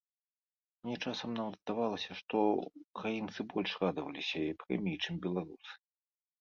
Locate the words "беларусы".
5.29-5.71